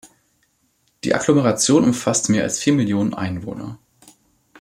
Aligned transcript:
Die 1.03 1.13
Agglomeration 1.13 1.83
umfasst 1.83 2.29
mehr 2.29 2.41
als 2.41 2.57
vier 2.57 2.73
Millionen 2.73 3.13
Einwohner. 3.13 3.77